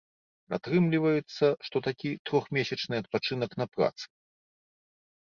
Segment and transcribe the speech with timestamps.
[0.57, 4.05] Атрымліваецца, што такі трохмесячны адпачынак на працы.